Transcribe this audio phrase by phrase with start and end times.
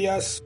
[0.00, 0.42] días.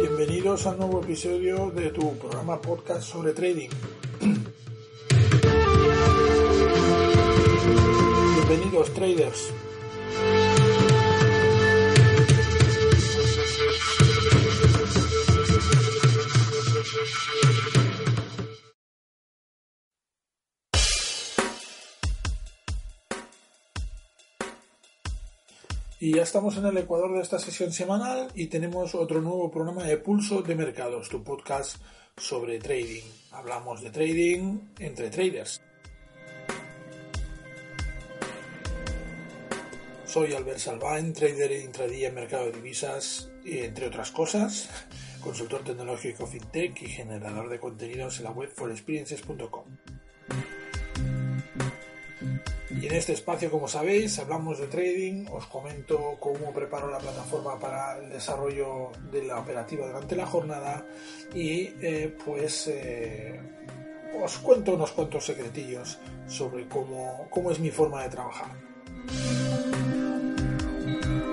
[0.00, 3.68] Bienvenidos al nuevo episodio de tu programa podcast sobre trading.
[8.34, 9.52] Bienvenidos traders.
[26.04, 29.84] Y ya estamos en el ecuador de esta sesión semanal y tenemos otro nuevo programa
[29.84, 31.78] de Pulso de Mercados, tu podcast
[32.18, 33.04] sobre trading.
[33.32, 35.62] Hablamos de trading entre traders.
[40.04, 44.68] Soy Albert Salvain, trader e intradía en mercado de divisas, entre otras cosas,
[45.22, 49.64] consultor tecnológico fintech y generador de contenidos en la web forexperiences.com.
[52.84, 57.96] En este espacio, como sabéis, hablamos de trading, os comento cómo preparo la plataforma para
[57.96, 60.84] el desarrollo de la operativa durante la jornada
[61.34, 63.40] y eh, pues eh,
[64.22, 68.50] os cuento unos cuantos secretillos sobre cómo, cómo es mi forma de trabajar.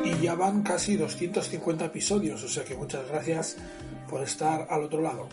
[0.05, 3.57] Y ya van casi 250 episodios, o sea que muchas gracias
[4.09, 5.27] por estar al otro lado.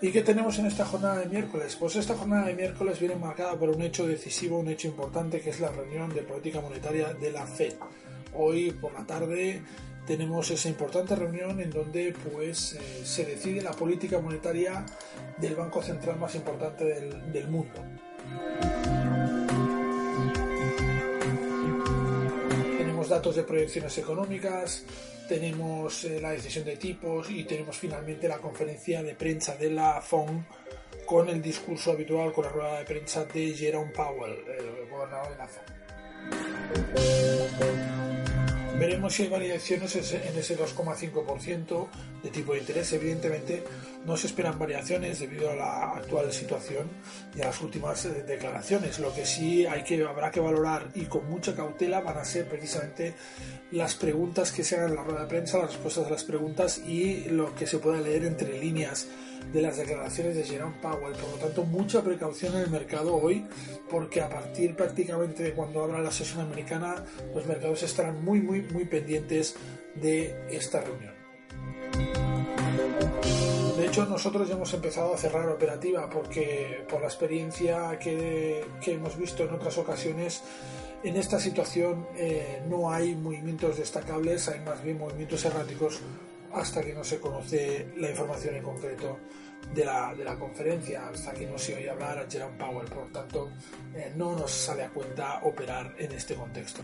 [0.00, 1.74] ¿Y qué tenemos en esta jornada de miércoles?
[1.74, 5.50] Pues esta jornada de miércoles viene marcada por un hecho decisivo, un hecho importante, que
[5.50, 7.74] es la reunión de política monetaria de la FED.
[8.34, 9.60] Hoy por la tarde
[10.06, 14.86] tenemos esa importante reunión en donde pues eh, se decide la política monetaria
[15.36, 17.82] del banco central más importante del, del mundo.
[23.08, 24.84] Datos de proyecciones económicas,
[25.28, 30.00] tenemos eh, la decisión de tipos y tenemos finalmente la conferencia de prensa de la
[30.02, 30.46] FON
[31.06, 35.38] con el discurso habitual, con la rueda de prensa de Jerome Powell, el gobernador de
[35.38, 37.17] la FON.
[38.78, 41.86] Veremos si hay variaciones en ese 2,5%
[42.22, 42.92] de tipo de interés.
[42.92, 43.64] Evidentemente
[44.06, 46.86] no se esperan variaciones debido a la actual situación
[47.34, 49.00] y a las últimas eh, declaraciones.
[49.00, 52.46] Lo que sí hay que, habrá que valorar y con mucha cautela van a ser
[52.46, 53.14] precisamente
[53.72, 56.78] las preguntas que se hagan en la rueda de prensa, las respuestas a las preguntas
[56.78, 59.08] y lo que se pueda leer entre líneas
[59.52, 61.14] de las declaraciones de Jerome Powell.
[61.14, 63.46] Por lo tanto, mucha precaución en el mercado hoy,
[63.90, 67.04] porque a partir prácticamente de cuando abra la sesión americana,
[67.34, 69.56] los mercados estarán muy, muy, muy pendientes
[69.94, 71.14] de esta reunión.
[73.76, 78.94] De hecho, nosotros ya hemos empezado a cerrar operativa porque por la experiencia que, que
[78.94, 80.42] hemos visto en otras ocasiones,
[81.04, 86.00] en esta situación eh, no hay movimientos destacables, hay más bien movimientos erráticos
[86.52, 89.18] hasta que no se conoce la información en concreto
[89.74, 92.88] de la, de la conferencia, hasta que no se oye hablar a Jerome Powell.
[92.88, 93.50] Por tanto,
[93.94, 96.82] eh, no nos sale a cuenta operar en este contexto.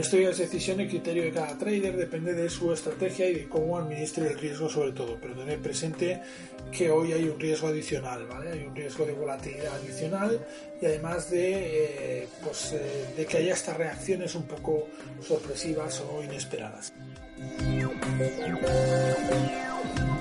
[0.00, 3.48] Esto ya es decisión y criterio de cada trader, depende de su estrategia y de
[3.50, 6.22] cómo administre el riesgo sobre todo, pero tener presente
[6.72, 8.52] que hoy hay un riesgo adicional, ¿vale?
[8.52, 10.40] Hay un riesgo de volatilidad adicional
[10.80, 14.88] y además de, eh, pues, eh, de que haya estas reacciones un poco
[15.20, 16.94] sorpresivas o inesperadas.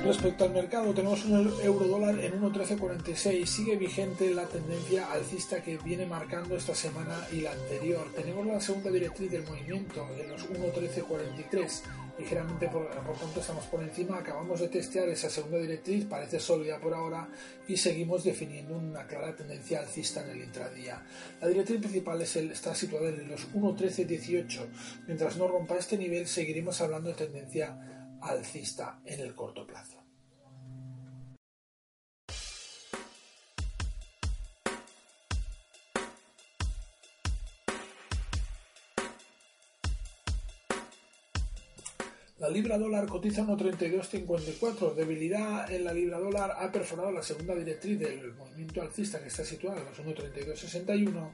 [0.03, 3.45] Respecto al mercado, tenemos un euro dólar en 1.1346.
[3.45, 8.07] Sigue vigente la tendencia alcista que viene marcando esta semana y la anterior.
[8.15, 11.81] Tenemos la segunda directriz del movimiento en los 1.1343.
[12.17, 14.17] Ligeramente, por, por tanto, estamos por encima.
[14.17, 17.27] Acabamos de testear esa segunda directriz, parece sólida por ahora
[17.67, 21.03] y seguimos definiendo una clara tendencia alcista en el intradía.
[21.41, 24.65] La directriz principal es el, está situada en los 1.1318.
[25.07, 29.99] Mientras no rompa este nivel, seguiremos hablando de tendencia alcista en el corto plazo.
[42.39, 44.93] La libra dólar cotiza 1.3254.
[44.95, 49.43] Debilidad en la libra dólar ha perforado la segunda directriz del movimiento alcista que está
[49.43, 51.33] situada en los 1.3261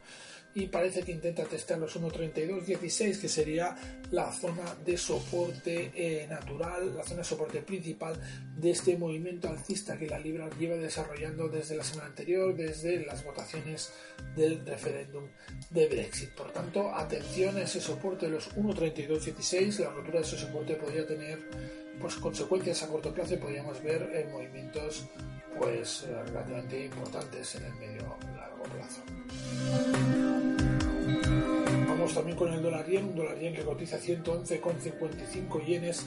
[0.55, 3.75] y parece que intenta testar los 1.3216 que sería
[4.11, 8.15] la zona de soporte eh, natural, la zona de soporte principal
[8.55, 13.25] de este movimiento alcista que la libra lleva desarrollando desde la semana anterior, desde las
[13.25, 13.91] votaciones
[14.33, 15.27] del referéndum
[15.71, 16.29] de Brexit.
[16.29, 21.05] Por tanto, atención a ese soporte de los 1.3216, la rotura de ese soporte podría
[21.05, 21.39] tener
[21.99, 25.05] pues consecuencias a corto plazo y podríamos ver eh, movimientos
[25.59, 28.84] pues eh, relativamente importantes en el medio largo plazo.
[32.15, 36.05] También con el dólar yen, un dólar yen que cotiza 111,55 yenes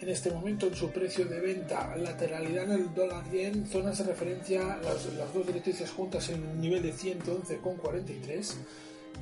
[0.00, 4.04] en este momento en su precio de venta, lateralidad en el dólar yen, zonas de
[4.04, 8.54] referencia, las, las dos directrices juntas en un nivel de 111,43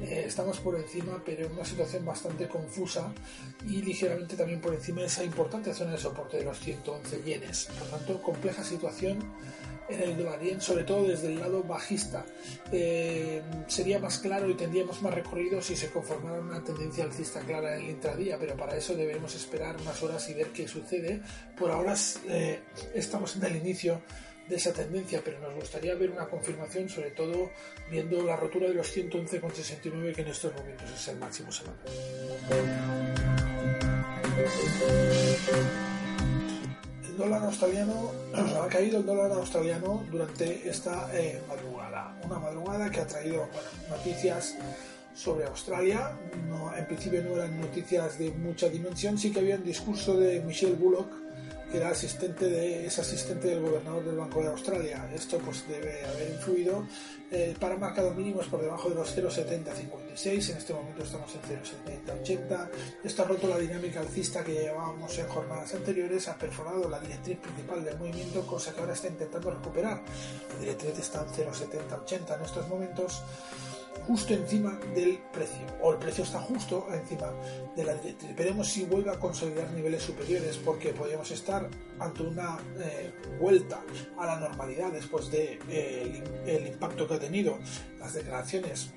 [0.00, 3.12] eh, estamos por encima, pero en una situación bastante confusa
[3.66, 7.68] y ligeramente también por encima de esa importante zona de soporte de los 111 yenes.
[7.78, 9.18] Por tanto, compleja situación
[9.88, 12.24] en el yen, sobre todo desde el lado bajista.
[12.72, 17.76] Eh, sería más claro y tendríamos más recorrido si se conformara una tendencia alcista clara
[17.76, 21.20] en el intradía, pero para eso debemos esperar unas horas y ver qué sucede.
[21.56, 21.94] Por ahora
[22.28, 22.60] eh,
[22.94, 24.00] estamos en el inicio
[24.48, 27.50] de esa tendencia, pero nos gustaría ver una confirmación, sobre todo
[27.90, 31.78] viendo la rotura de los 111,69 que en estos momentos es el máximo semanal.
[37.18, 38.12] Dólar australiano
[38.62, 43.48] ha caído el dólar australiano durante esta eh, madrugada, una madrugada que ha traído
[43.90, 44.56] noticias
[45.16, 46.12] sobre Australia.
[46.48, 50.40] No, en principio no eran noticias de mucha dimensión, sí que había un discurso de
[50.42, 51.10] Michelle Bullock
[51.70, 55.08] que era asistente de, es asistente del gobernador del Banco de Australia.
[55.14, 56.86] Esto pues debe haber influido.
[57.30, 62.70] Eh, para marcado mínimos por debajo de los 0,7056, en este momento estamos en 0,7080.
[63.04, 67.38] Esto ha roto la dinámica alcista que llevábamos en jornadas anteriores, ha perforado la directriz
[67.38, 70.02] principal del movimiento, cosa que ahora está intentando recuperar.
[70.54, 73.22] La directriz está en 0,7080 en estos momentos
[74.06, 77.32] justo encima del precio, o el precio está justo encima
[77.76, 78.34] de la directriz.
[78.36, 81.68] Veremos si vuelve a consolidar niveles superiores, porque podríamos estar
[81.98, 83.82] ante una eh, vuelta
[84.18, 87.58] a la normalidad después de eh, el impacto que ha tenido
[87.98, 88.92] las declaraciones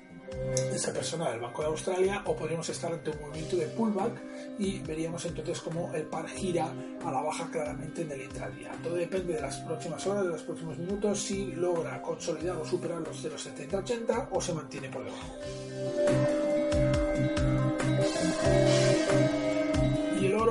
[0.72, 4.12] esa persona del Banco de Australia o podríamos estar ante un movimiento de pullback
[4.58, 6.72] y veríamos entonces cómo el par gira
[7.04, 8.72] a la baja claramente en el intradía.
[8.82, 13.00] Todo depende de las próximas horas, de los próximos minutos, si logra consolidar o superar
[13.00, 15.32] los 0,7080 o se mantiene por debajo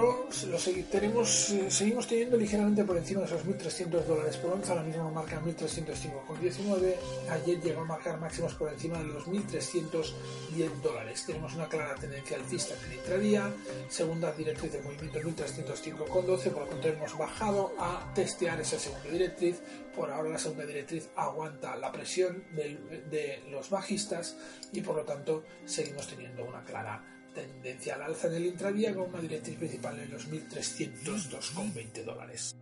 [0.02, 0.58] lo
[0.90, 5.12] tenemos, eh, seguimos teniendo ligeramente por encima de esos 1.300 dólares por onza, ahora mismo
[5.12, 6.96] marca 1.305,19,
[7.30, 11.24] ayer llegó a marcar máximos por encima de los 1.310 dólares.
[11.26, 13.54] Tenemos una clara tendencia alcista en el intradía,
[13.90, 19.62] segunda directriz del movimiento 1.305,12, por lo tanto hemos bajado a testear esa segunda directriz,
[19.96, 24.38] por ahora la segunda directriz aguanta la presión de los bajistas
[24.72, 29.10] y por lo tanto seguimos teniendo una clara tendencia al alza en el intradía con
[29.10, 32.56] una directriz principal en los 1.302,20 dólares.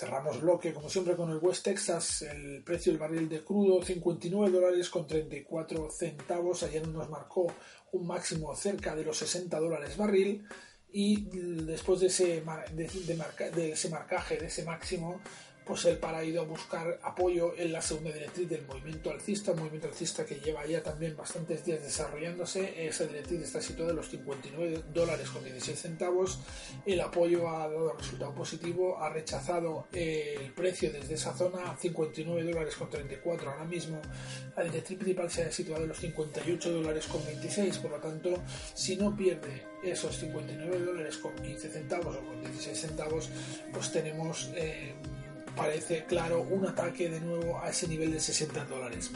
[0.00, 2.22] Cerramos bloque, como siempre, con el West Texas.
[2.22, 6.62] El precio del barril de crudo, 59 dólares con 34 centavos.
[6.62, 7.52] Ayer nos marcó
[7.92, 10.42] un máximo cerca de los 60 dólares barril.
[10.90, 11.28] Y
[11.66, 12.42] después de ese,
[12.72, 15.20] de ese marcaje, de ese máximo,
[15.64, 19.88] pues el para a buscar apoyo en la segunda directriz del movimiento alcista, un movimiento
[19.88, 22.86] alcista que lleva ya también bastantes días desarrollándose.
[22.86, 26.40] Esa directriz está situada en los 59 dólares con 16 centavos.
[26.84, 32.74] El apoyo ha dado resultado positivo, ha rechazado el precio desde esa zona, 59 dólares
[32.76, 34.00] con 34 ahora mismo.
[34.56, 38.42] La directriz principal se ha situado en los 58 dólares con 26, por lo tanto,
[38.74, 43.30] si no pierde esos 59 dólares con 15 centavos o con 16 centavos,
[43.72, 44.50] pues tenemos...
[44.54, 44.94] Eh,
[45.60, 49.10] parece claro un ataque de nuevo a ese nivel de 60 dólares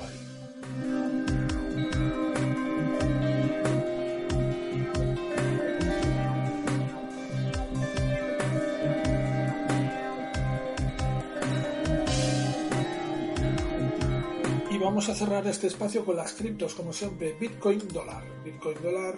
[14.71, 18.25] Y vamos a cerrar este espacio con las criptos, como siempre, Bitcoin dólar.
[18.45, 19.15] Bitcoin dólar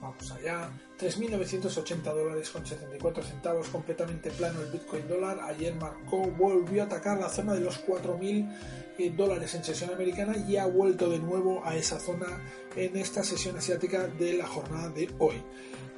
[0.00, 0.70] Vamos allá.
[0.98, 5.38] 3.980 dólares con 74 centavos, completamente plano el Bitcoin dólar.
[5.42, 10.56] Ayer marcó, volvió a atacar la zona de los 4.000 dólares en sesión americana y
[10.56, 12.40] ha vuelto de nuevo a esa zona
[12.74, 15.42] en esta sesión asiática de la jornada de hoy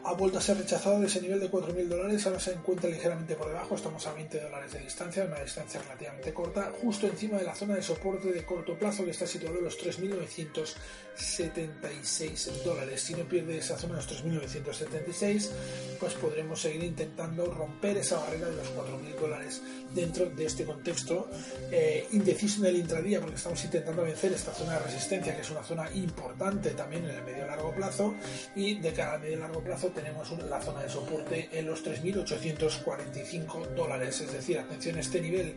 [0.05, 3.35] ha vuelto a ser rechazado de ese nivel de 4.000 dólares, ahora se encuentra ligeramente
[3.35, 7.45] por debajo, estamos a 20 dólares de distancia, una distancia relativamente corta, justo encima de
[7.45, 13.03] la zona de soporte de corto plazo que está situado en los 3.976 dólares.
[13.03, 15.51] Si no pierde esa zona de los 3.976,
[15.99, 19.61] pues podremos seguir intentando romper esa barrera de los 4.000 dólares
[19.95, 21.29] dentro de este contexto
[21.71, 25.51] eh, indeciso en el intradía, porque estamos intentando vencer esta zona de resistencia, que es
[25.51, 28.15] una zona importante también en el medio largo plazo,
[28.55, 33.75] y de cara al medio largo plazo tenemos la zona de soporte en los 3.845
[33.75, 34.21] dólares.
[34.21, 35.55] Es decir, atención a este nivel,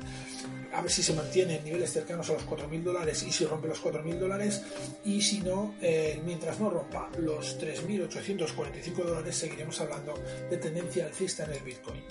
[0.73, 3.67] a ver si se mantiene en niveles cercanos a los 4.000 dólares y si rompe
[3.67, 4.61] los 4.000 dólares.
[5.05, 10.13] Y si no, eh, mientras no rompa los 3.845 dólares, seguiremos hablando
[10.49, 12.03] de tendencia alcista en el Bitcoin.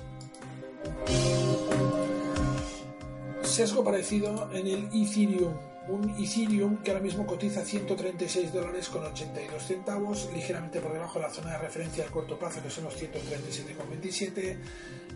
[3.52, 5.52] Sesgo parecido en el Ethereum
[5.88, 11.26] un Ethereum que ahora mismo cotiza 136 dólares con 82 centavos, ligeramente por debajo de
[11.26, 14.56] la zona de referencia al corto plazo que son los 137,27,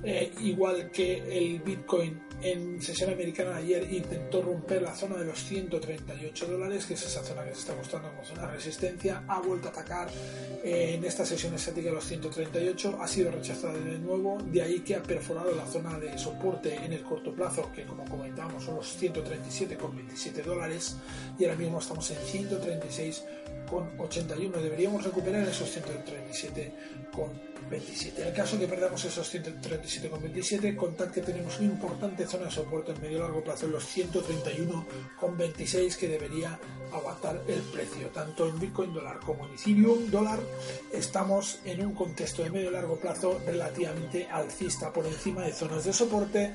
[0.02, 5.42] eh, igual que el Bitcoin en sesión americana ayer intentó romper la zona de los
[5.44, 9.40] 138 dólares, que es esa zona que se está mostrando como zona de resistencia, ha
[9.40, 10.08] vuelto a atacar
[10.62, 14.96] eh, en esta sesión estática los 138, ha sido rechazada de nuevo, de ahí que
[14.96, 19.00] ha perforado la zona de soporte en el corto plazo, que como comentábamos son los
[19.00, 20.55] 137,27 dólares,
[21.38, 24.60] y ahora mismo estamos en 136,81.
[24.60, 28.18] Deberíamos recuperar esos 137,27.
[28.18, 32.92] En el caso que perdamos esos 137,27, contad que tenemos una importante zona de soporte
[32.92, 36.58] en medio largo plazo en los 131,26 que debería
[36.92, 38.08] aguantar el precio.
[38.08, 40.40] Tanto en Bitcoin dólar como en Ethereum dólar
[40.92, 45.92] estamos en un contexto de medio largo plazo relativamente alcista por encima de zonas de
[45.92, 46.54] soporte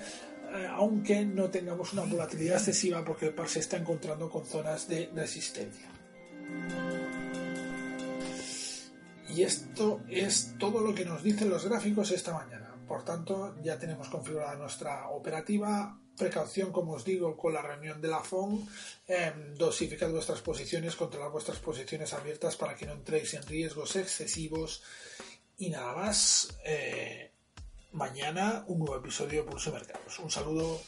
[0.53, 4.87] eh, aunque no tengamos una volatilidad excesiva porque el par se está encontrando con zonas
[4.87, 5.89] de resistencia.
[9.29, 12.75] Y esto es todo lo que nos dicen los gráficos esta mañana.
[12.85, 15.97] Por tanto, ya tenemos configurada nuestra operativa.
[16.17, 18.67] Precaución, como os digo, con la reunión de la FON.
[19.07, 24.83] Eh, dosificad vuestras posiciones, controlad vuestras posiciones abiertas para que no entréis en riesgos excesivos.
[25.57, 26.49] Y nada más.
[26.65, 27.30] Eh,
[27.93, 30.19] mañana un nuevo episodio de Pulso Mercados.
[30.19, 30.79] Un saludo